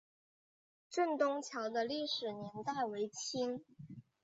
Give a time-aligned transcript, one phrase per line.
[0.89, 3.63] 镇东桥的历史年代为清。